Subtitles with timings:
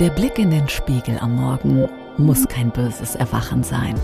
[0.00, 3.94] Der Blick in den Spiegel am Morgen muss kein böses Erwachen sein.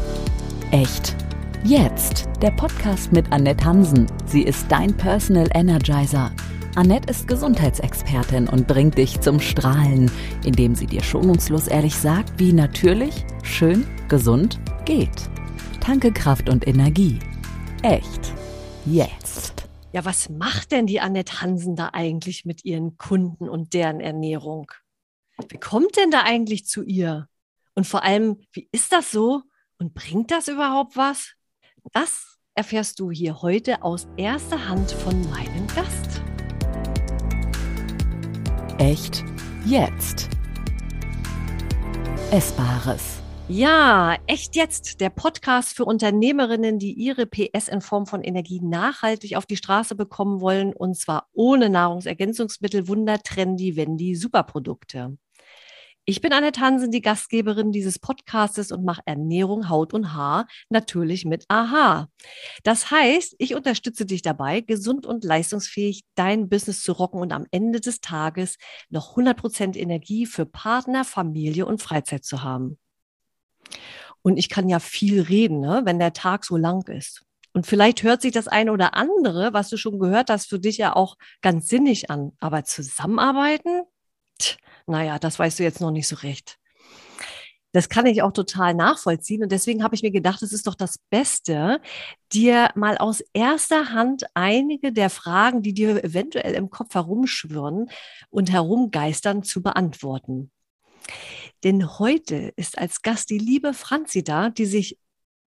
[0.71, 1.17] Echt.
[1.65, 4.07] Jetzt der Podcast mit Annette Hansen.
[4.27, 6.31] Sie ist dein Personal Energizer.
[6.75, 10.11] Annette ist Gesundheitsexpertin und bringt dich zum Strahlen,
[10.45, 15.31] indem sie dir schonungslos ehrlich sagt, wie natürlich, schön, gesund geht.
[15.81, 17.19] Tanke Kraft und Energie.
[17.81, 18.35] Echt.
[18.85, 19.69] Jetzt.
[19.93, 24.71] Ja, was macht denn die Annette Hansen da eigentlich mit ihren Kunden und deren Ernährung?
[25.47, 27.29] Wie kommt denn da eigentlich zu ihr?
[27.75, 29.43] Und vor allem, wie ist das so?
[29.79, 31.35] Und bringt das überhaupt was?
[31.93, 36.23] Das erfährst du hier heute aus erster Hand von meinem Gast.
[38.79, 39.25] Echt
[39.65, 40.29] jetzt.
[42.33, 43.23] Essbares.
[43.47, 49.37] Ja, echt jetzt der Podcast für Unternehmerinnen, die ihre PS in Form von Energie nachhaltig
[49.37, 55.17] auf die Straße bekommen wollen und zwar ohne Nahrungsergänzungsmittel, Wundertrendy, Wendy, Superprodukte.
[56.11, 61.27] Ich bin Annette Hansen, die Gastgeberin dieses Podcastes und mache Ernährung, Haut und Haar natürlich
[61.27, 62.09] mit AHA.
[62.63, 67.45] Das heißt, ich unterstütze dich dabei, gesund und leistungsfähig dein Business zu rocken und am
[67.51, 68.57] Ende des Tages
[68.89, 72.79] noch 100% Energie für Partner, Familie und Freizeit zu haben.
[74.23, 77.23] Und ich kann ja viel reden, ne, wenn der Tag so lang ist.
[77.53, 80.79] Und vielleicht hört sich das eine oder andere, was du schon gehört hast, für dich
[80.79, 82.33] ja auch ganz sinnig an.
[82.41, 83.83] Aber zusammenarbeiten?
[84.89, 86.59] Naja, das weißt du jetzt noch nicht so recht.
[87.73, 89.43] Das kann ich auch total nachvollziehen.
[89.43, 91.81] Und deswegen habe ich mir gedacht, es ist doch das Beste,
[92.33, 97.91] dir mal aus erster Hand einige der Fragen, die dir eventuell im Kopf herumschwirren
[98.31, 100.51] und herumgeistern, zu beantworten.
[101.63, 104.99] Denn heute ist als Gast die liebe Franzi da, die sich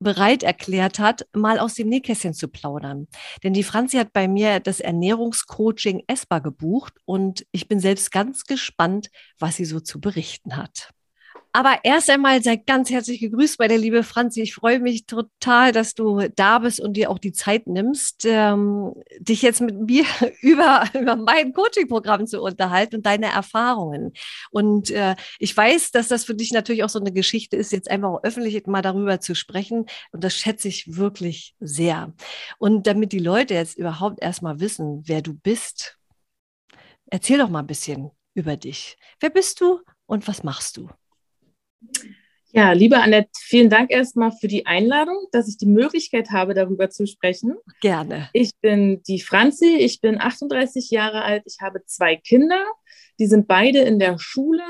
[0.02, 3.08] bereit erklärt hat, mal aus dem Nähkästchen zu plaudern.
[3.44, 8.44] Denn die Franzi hat bei mir das Ernährungscoaching ESPA gebucht und ich bin selbst ganz
[8.44, 10.90] gespannt, was sie so zu berichten hat.
[11.54, 14.42] Aber erst einmal sei ganz herzlich gegrüßt bei der liebe Franzi.
[14.42, 18.94] Ich freue mich total, dass du da bist und dir auch die Zeit nimmst, ähm,
[19.20, 20.06] dich jetzt mit mir
[20.42, 24.14] über, über mein Coaching-Programm zu unterhalten und deine Erfahrungen.
[24.52, 27.92] Und äh, ich weiß, dass das für dich natürlich auch so eine Geschichte ist, jetzt
[27.92, 29.86] einfach öffentlich mal darüber zu sprechen.
[30.14, 32.14] Und das schätze ich wirklich sehr.
[32.60, 35.98] Und damit die Leute jetzt überhaupt erstmal wissen, wer du bist,
[37.08, 38.98] erzähl doch mal ein bisschen über dich.
[39.20, 40.90] Wer bist du und was machst du?
[42.54, 46.90] Ja, liebe Annette, vielen Dank erstmal für die Einladung, dass ich die Möglichkeit habe, darüber
[46.90, 47.56] zu sprechen.
[47.82, 48.30] Gerne.
[48.34, 52.66] Ich bin die Franzi, ich bin 38 Jahre alt, ich habe zwei Kinder,
[53.20, 54.64] die sind beide in der Schule.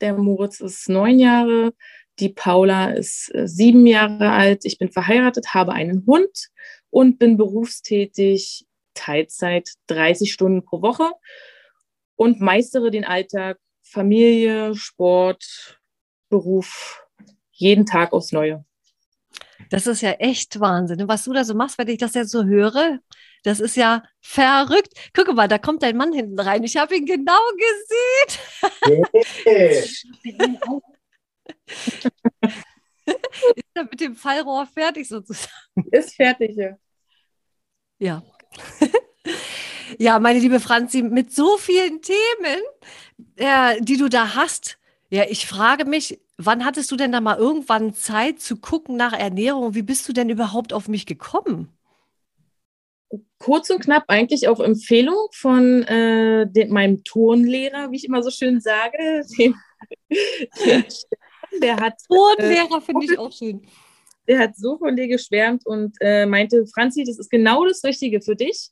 [0.00, 1.74] Der Moritz ist neun Jahre,
[2.18, 4.64] die Paula ist äh, sieben Jahre alt.
[4.64, 6.48] Ich bin verheiratet, habe einen Hund
[6.90, 11.10] und bin berufstätig, Teilzeit, 30 Stunden pro Woche
[12.16, 15.81] und meistere den Alltag Familie, Sport,
[16.32, 17.06] Beruf
[17.50, 18.64] jeden Tag aufs Neue.
[19.68, 21.06] Das ist ja echt Wahnsinn.
[21.06, 23.00] Was du da so machst, wenn ich das jetzt so höre,
[23.44, 24.94] das ist ja verrückt.
[25.12, 26.64] Guck mal, da kommt dein Mann hinten rein.
[26.64, 29.04] Ich habe ihn genau gesehen.
[33.54, 35.52] ist er mit dem Fallrohr fertig sozusagen?
[35.90, 36.78] Ist fertig, ja.
[37.98, 38.22] Ja.
[39.98, 42.62] ja, meine liebe Franzi, mit so vielen Themen,
[43.36, 44.78] äh, die du da hast,
[45.12, 49.12] ja, ich frage mich, wann hattest du denn da mal irgendwann Zeit zu gucken nach
[49.12, 49.74] Ernährung?
[49.74, 51.68] Wie bist du denn überhaupt auf mich gekommen?
[53.38, 58.30] Kurz und knapp eigentlich auf Empfehlung von äh, den, meinem Turnlehrer, wie ich immer so
[58.30, 59.24] schön sage.
[59.38, 59.54] Den,
[60.64, 60.84] den
[61.60, 63.62] der hat Turnlehrer äh, finde ich auch schön.
[64.28, 68.22] Der hat so von dir geschwärmt und äh, meinte, Franzi, das ist genau das Richtige
[68.22, 68.70] für dich.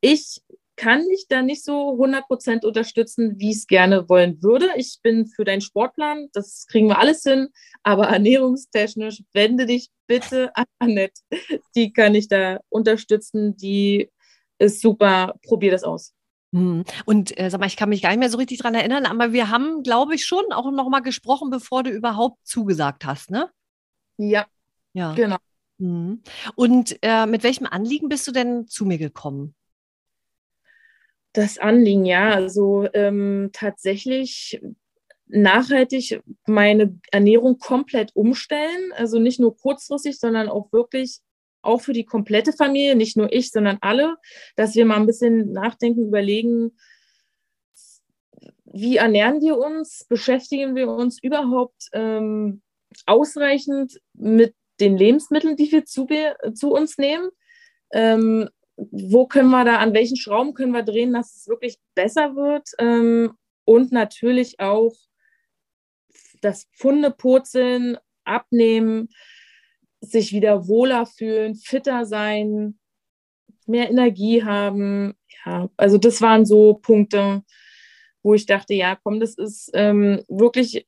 [0.00, 0.42] Ich
[0.80, 4.70] kann dich da nicht so 100% unterstützen, wie ich es gerne wollen würde.
[4.76, 7.48] Ich bin für deinen Sportplan, das kriegen wir alles hin,
[7.82, 11.20] aber ernährungstechnisch wende dich bitte an Annette.
[11.74, 14.10] Die kann ich da unterstützen, die
[14.58, 16.14] ist super, probier das aus.
[16.54, 16.84] Hm.
[17.04, 19.34] Und äh, sag mal, ich kann mich gar nicht mehr so richtig daran erinnern, aber
[19.34, 23.50] wir haben, glaube ich, schon auch noch mal gesprochen, bevor du überhaupt zugesagt hast, ne?
[24.16, 24.46] Ja.
[24.94, 25.12] Ja.
[25.12, 25.36] Genau.
[25.78, 26.22] Hm.
[26.54, 29.54] Und äh, mit welchem Anliegen bist du denn zu mir gekommen?
[31.32, 32.30] Das Anliegen, ja.
[32.30, 34.60] Also ähm, tatsächlich
[35.26, 38.92] nachhaltig meine Ernährung komplett umstellen.
[38.96, 41.20] Also nicht nur kurzfristig, sondern auch wirklich
[41.62, 44.16] auch für die komplette Familie, nicht nur ich, sondern alle,
[44.56, 46.72] dass wir mal ein bisschen nachdenken, überlegen,
[48.72, 52.62] wie ernähren wir uns, beschäftigen wir uns überhaupt ähm,
[53.06, 56.06] ausreichend mit den Lebensmitteln, die wir zu,
[56.54, 57.28] zu uns nehmen.
[57.92, 58.48] Ähm,
[58.90, 62.70] wo können wir da, an welchen Schrauben können wir drehen, dass es wirklich besser wird?
[62.78, 63.32] Ähm,
[63.64, 64.94] und natürlich auch
[66.40, 69.08] das Pfundepurzeln, abnehmen,
[70.00, 72.78] sich wieder wohler fühlen, fitter sein,
[73.66, 75.14] mehr Energie haben.
[75.44, 77.42] Ja, also das waren so Punkte,
[78.22, 80.86] wo ich dachte, ja, komm, das ist ähm, wirklich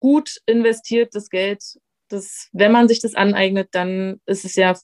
[0.00, 1.62] gut investiertes Geld.
[2.08, 4.74] Das, wenn man sich das aneignet, dann ist es ja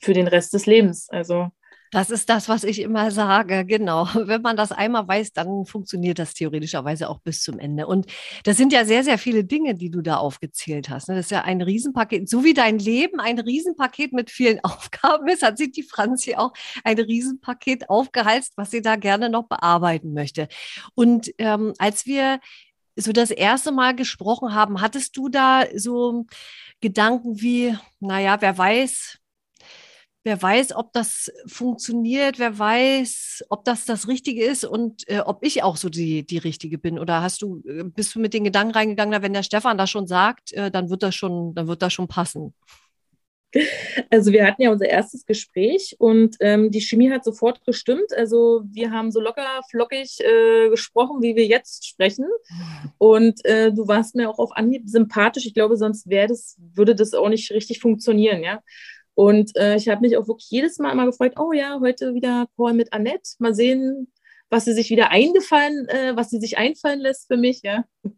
[0.00, 1.08] für den Rest des Lebens.
[1.10, 1.50] Also
[1.90, 4.06] das ist das, was ich immer sage, genau.
[4.14, 7.86] Wenn man das einmal weiß, dann funktioniert das theoretischerweise auch bis zum Ende.
[7.86, 8.06] Und
[8.44, 11.08] das sind ja sehr, sehr viele Dinge, die du da aufgezählt hast.
[11.08, 11.16] Ne?
[11.16, 15.42] Das ist ja ein Riesenpaket, so wie dein Leben ein Riesenpaket mit vielen Aufgaben ist,
[15.42, 16.52] hat sich die Franzi auch
[16.84, 20.48] ein Riesenpaket aufgehalst, was sie da gerne noch bearbeiten möchte.
[20.94, 22.40] Und ähm, als wir
[22.96, 26.26] so das erste Mal gesprochen haben, hattest du da so
[26.80, 29.19] Gedanken wie, naja, wer weiß,
[30.24, 35.44] wer weiß, ob das funktioniert, wer weiß, ob das das Richtige ist und äh, ob
[35.44, 36.98] ich auch so die, die Richtige bin.
[36.98, 40.06] Oder hast du, äh, bist du mit den Gedanken reingegangen, wenn der Stefan das schon
[40.06, 42.54] sagt, äh, dann wird das schon, dann wird das schon passen.
[44.10, 48.12] Also wir hatten ja unser erstes Gespräch und ähm, die Chemie hat sofort gestimmt.
[48.16, 52.26] Also wir haben so locker, flockig äh, gesprochen, wie wir jetzt sprechen.
[52.98, 55.46] Und äh, du warst mir auch auf Anhieb sympathisch.
[55.46, 58.60] Ich glaube, sonst das, würde das auch nicht richtig funktionieren, ja.
[59.14, 62.46] Und äh, ich habe mich auch wirklich jedes Mal immer gefreut, oh ja, heute wieder
[62.56, 63.34] Call mit Annette.
[63.38, 64.12] Mal sehen,
[64.50, 67.84] was sie sich wieder eingefallen, äh, was sie sich einfallen lässt für mich, ja.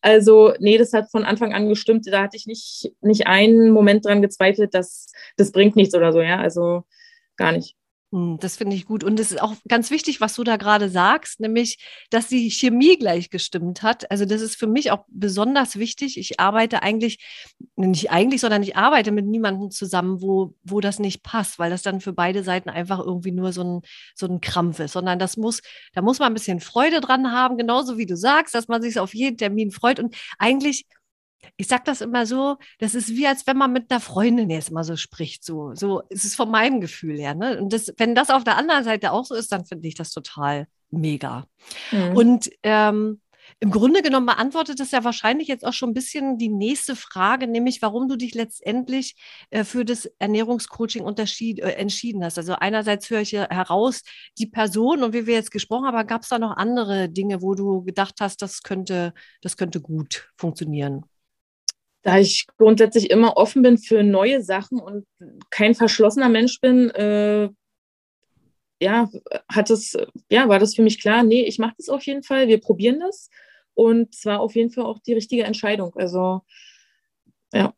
[0.00, 2.06] Also, nee, das hat von Anfang an gestimmt.
[2.10, 5.06] Da hatte ich nicht, nicht einen Moment dran gezweifelt, dass
[5.36, 6.38] das bringt nichts oder so, ja.
[6.38, 6.84] Also
[7.36, 7.76] gar nicht.
[8.16, 9.04] Hm, das finde ich gut.
[9.04, 11.78] Und es ist auch ganz wichtig, was du da gerade sagst, nämlich,
[12.08, 14.10] dass die Chemie gleich gestimmt hat.
[14.10, 16.16] Also das ist für mich auch besonders wichtig.
[16.18, 17.18] Ich arbeite eigentlich,
[17.76, 21.82] nicht eigentlich, sondern ich arbeite mit niemandem zusammen, wo, wo das nicht passt, weil das
[21.82, 23.82] dann für beide Seiten einfach irgendwie nur so ein,
[24.14, 24.92] so ein Krampf ist.
[24.92, 25.60] Sondern das muss,
[25.92, 28.98] da muss man ein bisschen Freude dran haben, genauso wie du sagst, dass man sich
[28.98, 30.00] auf jeden Termin freut.
[30.00, 30.86] Und eigentlich
[31.56, 34.72] ich sage das immer so, das ist wie als wenn man mit einer Freundin jetzt
[34.72, 35.44] mal so spricht.
[35.44, 37.34] So, so ist es von meinem Gefühl her.
[37.34, 37.60] Ne?
[37.60, 40.10] Und das, wenn das auf der anderen Seite auch so ist, dann finde ich das
[40.10, 41.46] total mega.
[41.92, 42.16] Mhm.
[42.16, 43.20] Und ähm,
[43.60, 47.46] im Grunde genommen beantwortet das ja wahrscheinlich jetzt auch schon ein bisschen die nächste Frage,
[47.46, 49.14] nämlich warum du dich letztendlich
[49.50, 52.38] äh, für das Ernährungscoaching äh, entschieden hast.
[52.38, 54.02] Also einerseits höre ich heraus
[54.38, 57.40] die Person und wie wir jetzt gesprochen haben, aber gab es da noch andere Dinge,
[57.40, 61.04] wo du gedacht hast, das könnte, das könnte gut funktionieren?
[62.06, 65.08] Da ich grundsätzlich immer offen bin für neue Sachen und
[65.50, 67.48] kein verschlossener Mensch bin, äh,
[68.80, 69.10] ja,
[69.48, 69.98] hat es,
[70.30, 73.00] ja, war das für mich klar, nee, ich mache das auf jeden Fall, wir probieren
[73.00, 73.28] das.
[73.74, 75.96] Und zwar auf jeden Fall auch die richtige Entscheidung.
[75.96, 76.42] Also,
[77.52, 77.74] ja.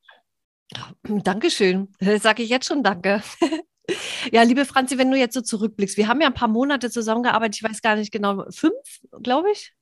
[1.05, 1.89] Dankeschön.
[2.21, 3.23] Sage ich jetzt schon Danke.
[4.31, 7.57] Ja, liebe Franzi, wenn du jetzt so zurückblickst, wir haben ja ein paar Monate zusammengearbeitet,
[7.57, 8.75] ich weiß gar nicht genau, fünf,
[9.23, 9.73] glaube ich?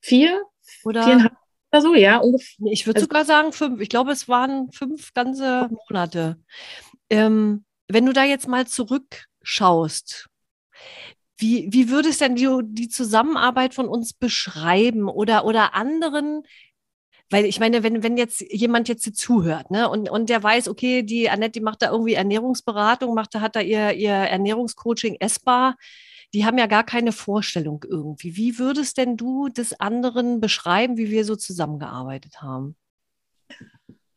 [0.00, 0.44] Vier?
[0.84, 1.02] Oder?
[1.02, 1.41] Viereinhalb
[1.72, 2.70] oder so, ja, ungefähr.
[2.70, 3.80] Ich würde also, sogar sagen fünf.
[3.80, 6.36] Ich glaube, es waren fünf ganze Monate.
[7.08, 10.28] Ähm, wenn du da jetzt mal zurückschaust,
[11.38, 16.42] wie, wie würdest denn die, die Zusammenarbeit von uns beschreiben oder, oder anderen?
[17.30, 20.68] Weil ich meine, wenn, wenn jetzt jemand jetzt hier zuhört, ne, und, und der weiß,
[20.68, 25.76] okay, die Annette, die macht da irgendwie Ernährungsberatung, macht, hat da ihr, ihr Ernährungscoaching essbar,
[26.34, 28.36] die haben ja gar keine Vorstellung irgendwie.
[28.36, 32.76] Wie würdest denn du des anderen beschreiben, wie wir so zusammengearbeitet haben?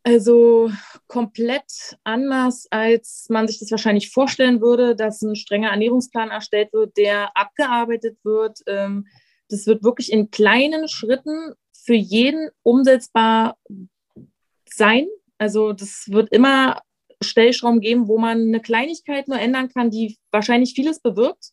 [0.04, 0.72] Also
[1.08, 6.96] komplett anders, als man sich das wahrscheinlich vorstellen würde, dass ein strenger Ernährungsplan erstellt wird,
[6.96, 8.60] der abgearbeitet wird.
[8.68, 9.08] Ähm,
[9.50, 13.58] das wird wirklich in kleinen Schritten für jeden umsetzbar
[14.70, 15.08] sein.
[15.40, 16.82] Also das wird immer
[17.22, 21.52] Stellschrauben geben, wo man eine Kleinigkeit nur ändern kann, die wahrscheinlich vieles bewirkt.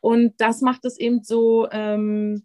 [0.00, 2.44] Und das macht es eben so, ähm,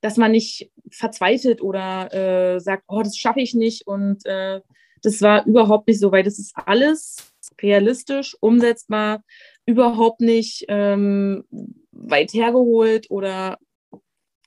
[0.00, 3.86] dass man nicht verzweifelt oder äh, sagt, oh, das schaffe ich nicht.
[3.86, 4.60] Und äh,
[5.02, 7.16] das war überhaupt nicht so, weil das ist alles
[7.60, 9.22] realistisch, umsetzbar,
[9.66, 11.44] überhaupt nicht ähm,
[11.92, 13.58] weit hergeholt oder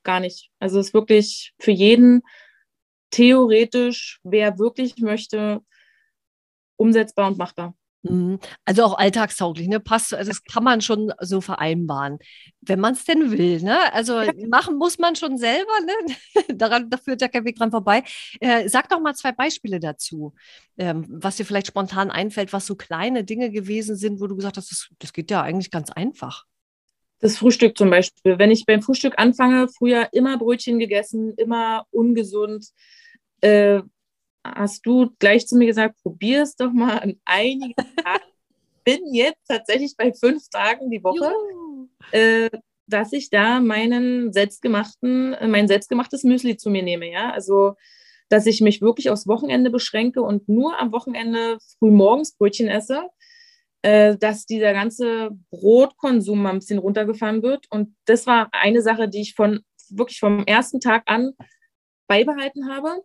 [0.04, 0.50] gar nicht.
[0.60, 2.22] Also es ist wirklich für jeden
[3.12, 5.62] theoretisch, wer wirklich möchte,
[6.76, 7.76] umsetzbar und machbar.
[8.04, 8.40] Mhm.
[8.66, 9.80] Also auch alltagstauglich, ne?
[9.80, 12.20] Passt, also das kann man schon so vereinbaren,
[12.62, 13.92] wenn man es denn will, ne?
[13.94, 16.16] Also machen muss man schon selber, ne?
[16.56, 18.04] Daran, da führt ja kein Weg dran vorbei.
[18.40, 20.34] Äh, sag doch mal zwei Beispiele dazu,
[20.78, 24.58] ähm, was dir vielleicht spontan einfällt, was so kleine Dinge gewesen sind, wo du gesagt
[24.58, 26.46] hast, das, das geht ja eigentlich ganz einfach.
[27.20, 28.38] Das Frühstück zum Beispiel.
[28.38, 32.68] Wenn ich beim Frühstück anfange, früher immer Brötchen gegessen, immer ungesund.
[33.42, 33.82] Äh,
[34.44, 38.24] hast du gleich zu mir gesagt, probier es doch mal an einigen Tagen.
[38.84, 41.32] bin jetzt tatsächlich bei fünf Tagen die Woche.
[42.12, 42.50] Äh,
[42.88, 47.32] dass ich da meinen selbstgemachten, mein selbstgemachtes Müsli zu mir nehme, ja.
[47.32, 47.76] Also,
[48.30, 53.10] dass ich mich wirklich aufs Wochenende beschränke und nur am Wochenende früh morgens Brötchen esse,
[53.82, 57.66] äh, dass dieser ganze Brotkonsum mal ein bisschen runtergefahren wird.
[57.70, 61.34] Und das war eine Sache, die ich von wirklich vom ersten Tag an
[62.08, 63.04] beibehalten habe.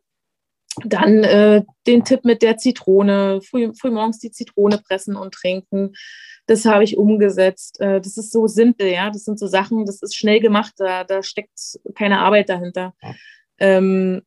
[0.84, 5.92] Dann äh, den Tipp mit der Zitrone, früh, früh morgens die Zitrone pressen und trinken.
[6.46, 7.80] Das habe ich umgesetzt.
[7.80, 9.10] Äh, das ist so simpel, ja.
[9.10, 12.94] Das sind so Sachen, das ist schnell gemacht, da, da steckt keine Arbeit dahinter.
[13.58, 14.22] Ähm,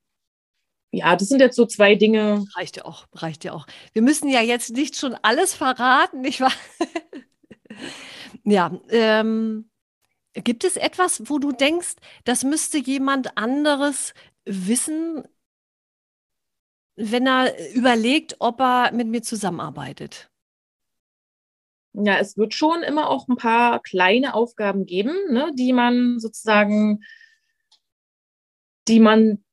[0.92, 2.46] ja, das sind jetzt so zwei Dinge.
[2.56, 3.68] Reicht ja auch, reicht ja auch.
[3.94, 6.54] Wir müssen ja jetzt nicht schon alles verraten, nicht wahr?
[8.44, 9.70] ja, ähm,
[10.34, 14.14] gibt es etwas, wo du denkst, das müsste jemand anderes
[14.46, 15.24] wissen,
[16.96, 20.30] wenn er überlegt, ob er mit mir zusammenarbeitet?
[21.94, 27.04] Ja, es wird schon immer auch ein paar kleine Aufgaben geben, ne, die man sozusagen,
[28.88, 29.44] die man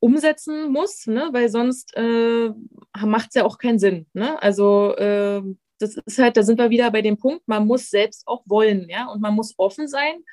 [0.00, 2.50] umsetzen muss, ne, weil sonst äh,
[2.98, 4.06] macht es ja auch keinen Sinn.
[4.14, 4.42] Ne?
[4.42, 5.42] Also äh,
[5.78, 8.88] das ist halt, da sind wir wieder bei dem Punkt, man muss selbst auch wollen,
[8.88, 10.24] ja, und man muss offen sein,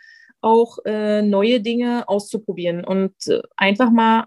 [0.42, 4.26] auch äh, neue Dinge auszuprobieren und äh, einfach mal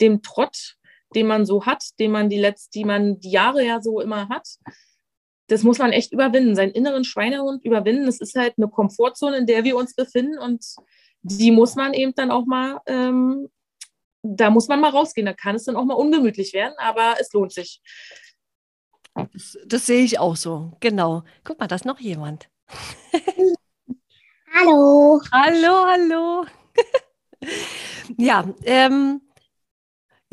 [0.00, 0.76] dem Trott,
[1.14, 4.28] den man so hat, den man die letzten, die man die Jahre ja so immer
[4.28, 4.46] hat,
[5.48, 8.08] das muss man echt überwinden, seinen inneren Schweinehund überwinden.
[8.08, 10.64] Es ist halt eine Komfortzone, in der wir uns befinden und
[11.22, 13.48] die muss man eben dann auch mal, ähm,
[14.22, 15.26] da muss man mal rausgehen.
[15.26, 17.82] Da kann es dann auch mal ungemütlich werden, aber es lohnt sich.
[19.14, 21.24] Das, das sehe ich auch so, genau.
[21.44, 22.48] Guck mal, da ist noch jemand.
[24.52, 25.20] hallo.
[25.30, 26.46] Hallo, hallo.
[28.18, 29.20] ja, ähm,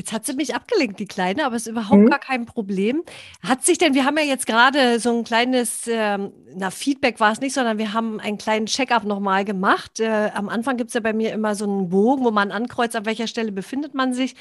[0.01, 2.09] Jetzt hat sie mich abgelenkt, die Kleine, aber es ist überhaupt mhm.
[2.09, 3.03] gar kein Problem.
[3.43, 7.31] Hat sich denn, wir haben ja jetzt gerade so ein kleines, ähm, na, Feedback war
[7.31, 9.99] es nicht, sondern wir haben einen kleinen Check-up nochmal gemacht.
[9.99, 12.95] Äh, am Anfang gibt es ja bei mir immer so einen Bogen, wo man ankreuzt,
[12.95, 14.33] an welcher Stelle befindet man sich.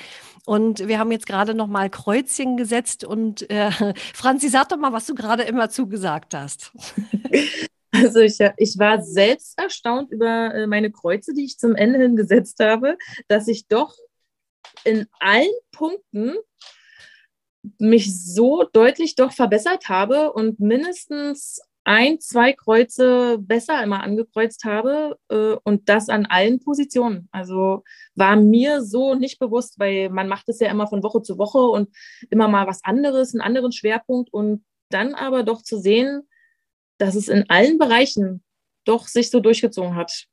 [0.47, 3.05] Und wir haben jetzt gerade nochmal Kreuzchen gesetzt.
[3.05, 3.71] Und äh,
[4.15, 6.73] Franzi, sag doch mal, was du gerade immer zugesagt hast.
[7.93, 12.15] Also ich, ich war selbst erstaunt über äh, meine Kreuze, die ich zum Ende hin
[12.15, 13.97] gesetzt habe, dass ich doch
[14.85, 16.37] in allen Punkten
[17.79, 25.19] mich so deutlich doch verbessert habe und mindestens ein, zwei Kreuze besser immer angekreuzt habe
[25.29, 27.29] äh, und das an allen Positionen.
[27.33, 27.85] Also
[28.15, 31.59] war mir so nicht bewusst, weil man macht es ja immer von Woche zu Woche
[31.59, 31.89] und
[32.31, 36.29] immer mal was anderes, einen anderen Schwerpunkt und dann aber doch zu sehen,
[36.99, 38.43] dass es in allen Bereichen
[38.85, 40.27] doch sich so durchgezogen hat.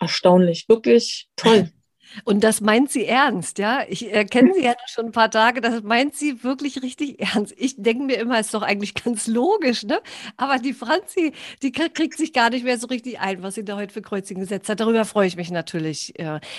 [0.00, 1.70] Erstaunlich, wirklich toll.
[2.24, 3.82] Und das meint sie ernst, ja?
[3.88, 7.54] Ich äh, kenne sie ja schon ein paar Tage, das meint sie wirklich richtig ernst.
[7.56, 10.00] Ich denke mir immer, ist doch eigentlich ganz logisch, ne?
[10.36, 11.32] Aber die Franzi,
[11.62, 14.40] die kriegt sich gar nicht mehr so richtig ein, was sie da heute für Kreuzchen
[14.40, 14.80] gesetzt hat.
[14.80, 16.14] Darüber freue ich mich natürlich.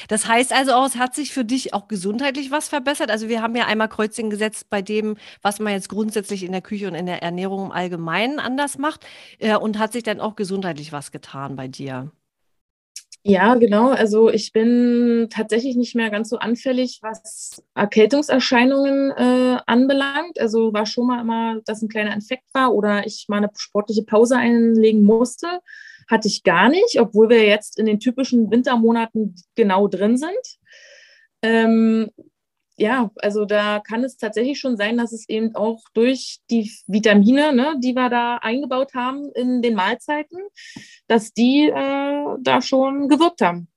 [0.07, 3.11] Das heißt also auch, es hat sich für dich auch gesundheitlich was verbessert.
[3.11, 6.61] Also wir haben ja einmal Kreuzchen gesetzt bei dem, was man jetzt grundsätzlich in der
[6.61, 9.05] Küche und in der Ernährung im Allgemeinen anders macht.
[9.39, 12.11] Äh, und hat sich dann auch gesundheitlich was getan bei dir?
[13.25, 13.91] Ja, genau.
[13.91, 20.39] Also ich bin tatsächlich nicht mehr ganz so anfällig, was Erkältungserscheinungen äh, anbelangt.
[20.39, 24.03] Also war schon mal immer, dass ein kleiner Infekt war oder ich mal eine sportliche
[24.03, 25.47] Pause einlegen musste.
[26.09, 30.59] Hatte ich gar nicht, obwohl wir jetzt in den typischen Wintermonaten genau drin sind.
[31.41, 32.09] Ähm,
[32.77, 37.53] ja, also da kann es tatsächlich schon sein, dass es eben auch durch die Vitamine,
[37.53, 40.39] ne, die wir da eingebaut haben in den Mahlzeiten,
[41.07, 43.67] dass die äh, da schon gewirkt haben.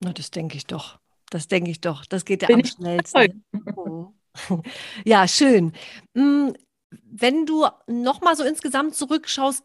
[0.00, 0.98] Na, das denke ich doch.
[1.30, 2.06] Das denke ich doch.
[2.06, 3.44] Das geht ja Bin am schnellsten.
[3.76, 4.08] Oh.
[5.06, 5.72] Ja, schön.
[6.14, 6.54] Hm,
[6.90, 9.64] wenn du nochmal so insgesamt zurückschaust,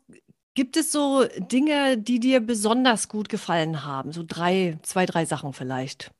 [0.53, 4.13] gibt es so Dinge, die dir besonders gut gefallen haben?
[4.13, 6.11] So drei, zwei, drei Sachen vielleicht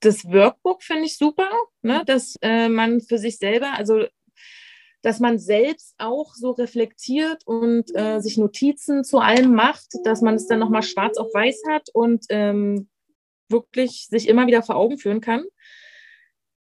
[0.00, 1.50] das Workbook finde ich super,
[1.82, 2.00] ne?
[2.00, 2.06] Mhm.
[2.06, 4.06] dass äh, man für sich selber, also
[5.02, 10.34] dass man selbst auch so reflektiert und äh, sich Notizen zu allem macht, dass man
[10.34, 12.88] es dann nochmal schwarz auf weiß hat und ähm,
[13.48, 15.44] wirklich sich immer wieder vor Augen führen kann.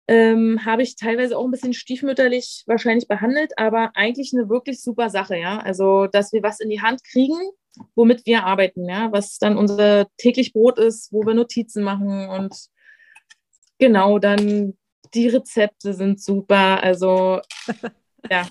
[0.08, 5.10] Ähm, habe ich teilweise auch ein bisschen stiefmütterlich wahrscheinlich behandelt, aber eigentlich eine wirklich super
[5.10, 5.60] Sache, ja.
[5.60, 7.40] Also, dass wir was in die Hand kriegen,
[7.96, 12.54] womit wir arbeiten, ja, was dann unser täglich Brot ist, wo wir Notizen machen und
[13.80, 14.74] Genau, dann
[15.14, 16.82] die Rezepte sind super.
[16.84, 17.42] Also
[18.30, 18.48] ja.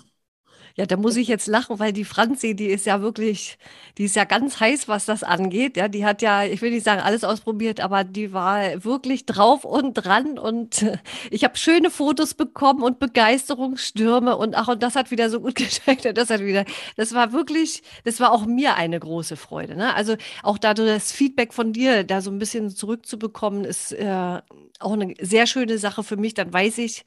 [0.76, 3.59] Ja, da muss ich jetzt lachen, weil die Franzi, die ist ja wirklich,
[3.99, 5.76] die ist ja ganz heiß, was das angeht.
[5.76, 9.64] Ja, die hat ja, ich will nicht sagen alles ausprobiert, aber die war wirklich drauf
[9.64, 10.99] und dran und äh,
[11.31, 15.55] ich habe schöne Fotos bekommen und Begeisterungsstürme und ach, und das hat wieder so gut
[15.57, 16.07] geschmeckt.
[16.17, 16.64] Das hat wieder,
[16.97, 19.76] das war wirklich, das war auch mir eine große Freude.
[19.76, 19.95] Ne?
[19.95, 24.41] Also auch da das Feedback von dir da so ein bisschen zurückzubekommen, ist äh,
[24.81, 26.35] auch eine sehr schöne Sache für mich.
[26.35, 27.05] Dann weiß ich,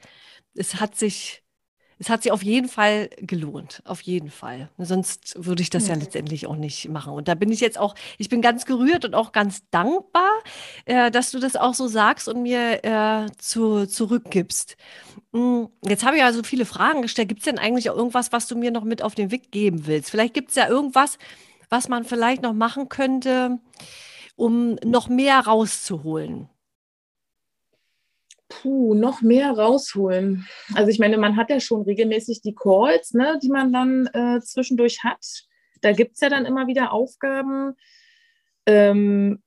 [0.55, 1.44] es hat sich
[1.97, 4.69] es hat sich auf jeden Fall gelohnt, auf jeden Fall.
[4.77, 7.13] Sonst würde ich das ja letztendlich auch nicht machen.
[7.13, 10.29] Und da bin ich jetzt auch, ich bin ganz gerührt und auch ganz dankbar,
[10.85, 14.75] äh, dass du das auch so sagst und mir äh, zu, zurückgibst.
[15.33, 17.29] Hm, jetzt habe ich ja so viele Fragen gestellt.
[17.29, 19.87] Gibt es denn eigentlich auch irgendwas, was du mir noch mit auf den Weg geben
[19.87, 20.11] willst?
[20.11, 21.17] Vielleicht gibt es ja irgendwas,
[21.69, 23.59] was man vielleicht noch machen könnte,
[24.35, 26.49] um noch mehr rauszuholen.
[28.65, 30.47] Puh, noch mehr rausholen.
[30.73, 34.41] Also ich meine, man hat ja schon regelmäßig die Calls, ne, die man dann äh,
[34.41, 35.43] zwischendurch hat.
[35.81, 37.75] Da gibt es ja dann immer wieder Aufgaben.
[38.65, 39.43] Ähm,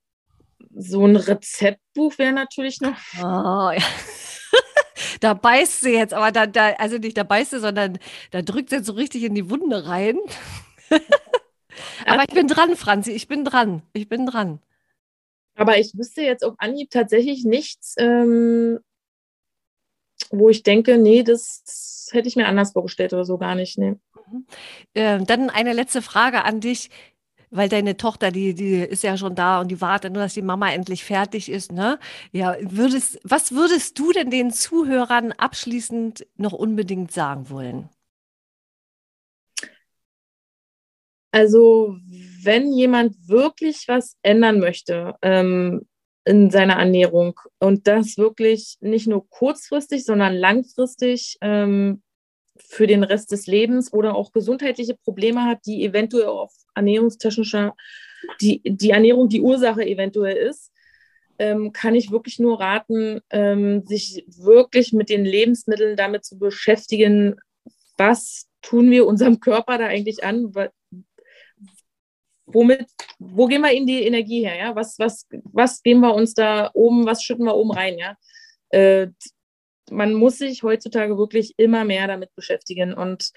[0.72, 2.96] so ein Rezeptbuch wäre natürlich noch.
[3.18, 3.82] Oh, ja.
[5.20, 7.98] da beißt sie jetzt, aber da, da, also nicht da beißt sie, sondern
[8.30, 10.16] da drückt sie jetzt so richtig in die Wunde rein.
[12.06, 13.82] aber ich bin dran, Franzi, ich bin dran.
[13.94, 14.60] Ich bin dran.
[15.56, 18.78] Aber ich wüsste jetzt auf Anhieb tatsächlich nichts, ähm,
[20.30, 23.78] wo ich denke, nee, das hätte ich mir anders vorgestellt oder so gar nicht.
[23.78, 23.96] Nee.
[24.30, 24.46] Mhm.
[24.94, 26.90] Äh, dann eine letzte Frage an dich,
[27.50, 30.42] weil deine Tochter, die, die ist ja schon da und die wartet nur, dass die
[30.42, 31.72] Mama endlich fertig ist.
[31.72, 31.98] Ne?
[32.32, 37.88] Ja, würdest, was würdest du denn den Zuhörern abschließend noch unbedingt sagen wollen?
[41.30, 41.96] Also,
[42.42, 45.87] wenn jemand wirklich was ändern möchte, ähm,
[46.28, 47.40] in seiner Ernährung.
[47.58, 52.02] Und das wirklich nicht nur kurzfristig, sondern langfristig ähm,
[52.58, 57.75] für den Rest des Lebens oder auch gesundheitliche Probleme hat, die eventuell auf ernährungstechnischer,
[58.40, 60.70] die, die Ernährung die Ursache eventuell ist,
[61.38, 67.37] ähm, kann ich wirklich nur raten, ähm, sich wirklich mit den Lebensmitteln damit zu beschäftigen,
[67.97, 70.54] was tun wir unserem Körper da eigentlich an,
[72.52, 72.87] womit,
[73.19, 74.76] wo gehen wir in die Energie her, ja?
[74.76, 78.17] Was, was, was geben wir uns da oben, was schütten wir oben rein, ja?
[78.71, 79.09] Äh,
[79.90, 83.30] man muss sich heutzutage wirklich immer mehr damit beschäftigen und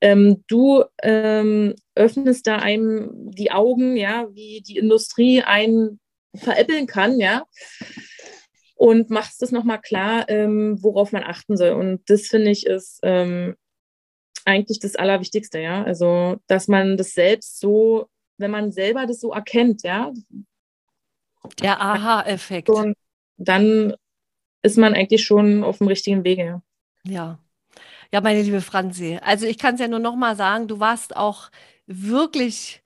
[0.00, 6.00] ähm, du ähm, öffnest da einem die Augen, ja, wie die Industrie einen
[6.34, 7.44] veräppeln kann, ja,
[8.74, 11.70] und machst es nochmal klar, ähm, worauf man achten soll.
[11.70, 13.54] Und das finde ich ist ähm,
[14.44, 15.84] eigentlich das Allerwichtigste, ja.
[15.84, 18.06] Also, dass man das selbst so
[18.42, 20.12] wenn man selber das so erkennt, ja.
[21.60, 22.68] Der Aha-Effekt.
[23.38, 23.94] Dann
[24.62, 26.62] ist man eigentlich schon auf dem richtigen Wege.
[27.04, 27.38] Ja.
[28.12, 31.16] Ja, meine liebe Franzi, also ich kann es ja nur noch mal sagen, du warst
[31.16, 31.50] auch
[31.86, 32.82] wirklich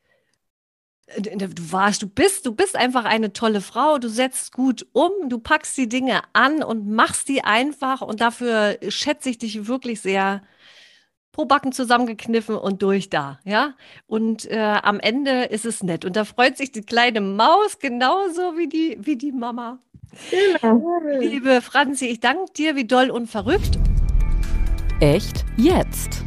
[1.18, 5.38] du warst, du bist, du bist einfach eine tolle Frau, du setzt gut um, du
[5.38, 10.42] packst die Dinge an und machst die einfach und dafür schätze ich dich wirklich sehr
[11.36, 13.74] pro Backen zusammengekniffen und durch da, ja.
[14.06, 16.06] Und äh, am Ende ist es nett.
[16.06, 19.78] Und da freut sich die kleine Maus genauso wie die, wie die Mama.
[20.30, 21.02] Genau.
[21.20, 23.78] Liebe Franzi, ich danke dir, wie doll und verrückt.
[25.00, 26.24] Echt jetzt?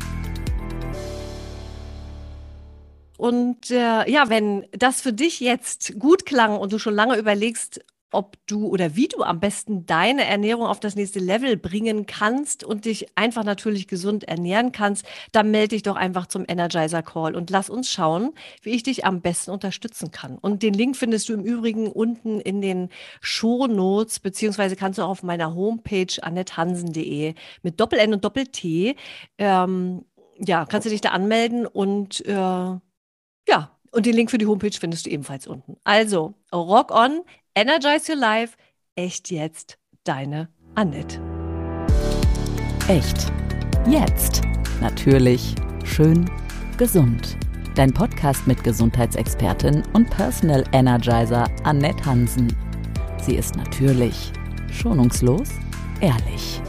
[3.17, 7.84] Und äh, ja, wenn das für dich jetzt gut klang und du schon lange überlegst,
[8.12, 12.63] ob du oder wie du am besten deine Ernährung auf das nächste Level bringen kannst
[12.63, 17.36] und dich einfach natürlich gesund ernähren kannst, dann melde dich doch einfach zum Energizer Call
[17.36, 20.38] und lass uns schauen, wie ich dich am besten unterstützen kann.
[20.38, 22.89] Und den Link findest du im Übrigen unten in den
[23.22, 28.95] Show Notes, beziehungsweise kannst du auch auf meiner Homepage annethansen.de mit Doppel-N und Doppel-T,
[29.38, 30.06] ähm,
[30.39, 34.72] ja, kannst du dich da anmelden und äh, ja, und den Link für die Homepage
[34.72, 35.78] findest du ebenfalls unten.
[35.84, 37.22] Also, rock on,
[37.60, 38.56] Energize Your Life.
[38.95, 41.19] Echt jetzt, deine Annette.
[42.88, 43.34] Echt.
[43.86, 44.41] Jetzt.
[44.80, 45.56] Natürlich.
[45.84, 46.32] Schön.
[46.78, 47.36] Gesund.
[47.76, 52.56] Dein Podcast mit Gesundheitsexpertin und Personal Energizer Annette Hansen.
[53.22, 54.32] Sie ist natürlich,
[54.72, 55.50] schonungslos,
[56.00, 56.62] ehrlich.